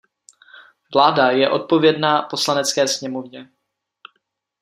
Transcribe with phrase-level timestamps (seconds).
[0.93, 3.49] Vláda je odpovědna Poslanecké sněmovně.